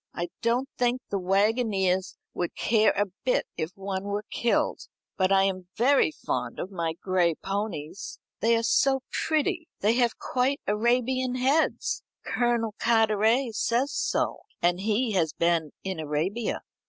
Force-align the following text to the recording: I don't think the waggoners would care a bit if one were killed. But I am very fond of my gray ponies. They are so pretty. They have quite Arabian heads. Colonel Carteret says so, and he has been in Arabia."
I 0.15 0.29
don't 0.41 0.67
think 0.79 0.99
the 1.11 1.19
waggoners 1.19 2.17
would 2.33 2.55
care 2.55 2.91
a 2.97 3.05
bit 3.23 3.45
if 3.55 3.69
one 3.75 4.05
were 4.05 4.25
killed. 4.31 4.87
But 5.15 5.31
I 5.31 5.43
am 5.43 5.67
very 5.77 6.09
fond 6.09 6.57
of 6.57 6.71
my 6.71 6.93
gray 6.93 7.35
ponies. 7.35 8.17
They 8.39 8.55
are 8.55 8.63
so 8.63 9.01
pretty. 9.11 9.67
They 9.81 9.93
have 9.97 10.17
quite 10.17 10.59
Arabian 10.65 11.35
heads. 11.35 12.01
Colonel 12.25 12.73
Carteret 12.79 13.53
says 13.53 13.91
so, 13.93 14.39
and 14.59 14.79
he 14.79 15.11
has 15.11 15.33
been 15.33 15.69
in 15.83 15.99
Arabia." 15.99 16.61